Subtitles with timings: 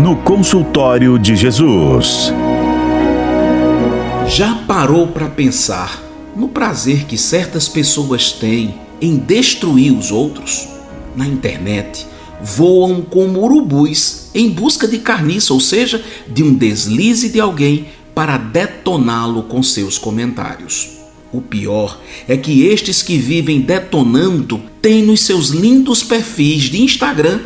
[0.00, 2.32] no consultório de Jesus.
[4.26, 6.02] Já parou para pensar
[6.34, 10.66] no prazer que certas pessoas têm em destruir os outros?
[11.14, 12.06] Na internet,
[12.40, 18.38] voam como urubus em busca de carniça, ou seja, de um deslize de alguém para
[18.38, 20.92] detoná-lo com seus comentários.
[21.30, 27.40] O pior é que estes que vivem detonando têm nos seus lindos perfis de Instagram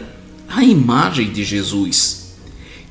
[0.48, 2.23] a imagem de Jesus.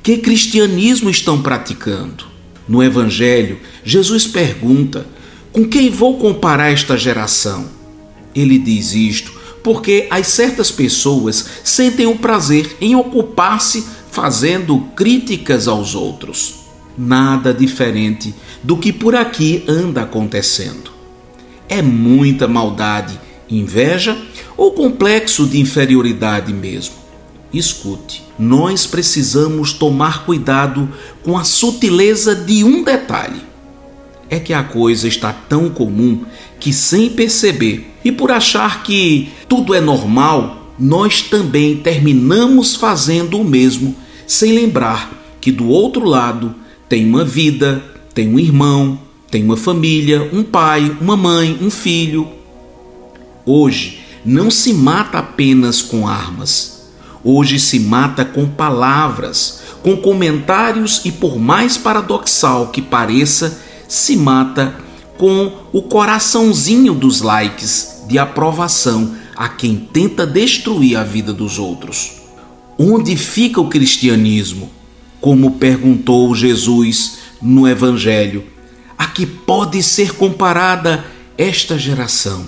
[0.03, 2.25] Que cristianismo estão praticando?
[2.67, 5.07] No Evangelho, Jesus pergunta:
[5.53, 7.70] com quem vou comparar esta geração?
[8.35, 9.31] Ele diz isto
[9.63, 16.55] porque as certas pessoas sentem o prazer em ocupar-se fazendo críticas aos outros.
[16.97, 20.91] Nada diferente do que por aqui anda acontecendo.
[21.70, 23.17] É muita maldade,
[23.49, 24.17] inveja
[24.58, 26.95] ou complexo de inferioridade mesmo.
[27.53, 30.89] Escute, nós precisamos tomar cuidado
[31.21, 33.41] com a sutileza de um detalhe.
[34.30, 36.23] É que a coisa está tão comum
[36.59, 43.43] que, sem perceber e por achar que tudo é normal, nós também terminamos fazendo o
[43.43, 46.55] mesmo, sem lembrar que do outro lado
[46.89, 48.99] tem uma vida, tem um irmão,
[49.30, 52.27] tem uma família, um pai, uma mãe, um filho.
[53.45, 56.83] Hoje não se mata apenas com armas
[57.23, 64.75] Hoje se mata com palavras, com comentários e, por mais paradoxal que pareça, se mata
[65.17, 72.23] com o coraçãozinho dos likes de aprovação a quem tenta destruir a vida dos outros.
[72.77, 74.69] Onde fica o cristianismo?
[75.21, 78.43] Como perguntou Jesus no Evangelho,
[78.97, 81.05] a que pode ser comparada
[81.37, 82.45] esta geração?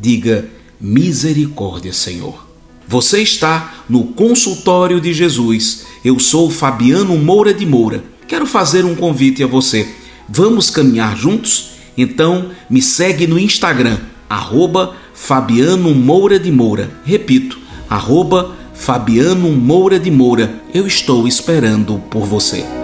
[0.00, 0.48] Diga
[0.80, 2.53] misericórdia, Senhor.
[2.86, 5.86] Você está no consultório de Jesus.
[6.04, 8.04] Eu sou Fabiano Moura de Moura.
[8.28, 9.88] Quero fazer um convite a você.
[10.28, 11.70] Vamos caminhar juntos?
[11.96, 16.90] Então me segue no Instagram, arroba Fabiano Moura de Moura.
[17.04, 17.58] Repito,
[17.88, 20.62] arroba Fabiano Moura de Moura.
[20.72, 22.83] Eu estou esperando por você.